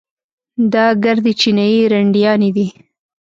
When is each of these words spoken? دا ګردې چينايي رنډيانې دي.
دا 0.73 0.85
ګردې 1.03 1.33
چينايي 1.41 1.81
رنډيانې 1.91 2.49
دي. 2.55 2.67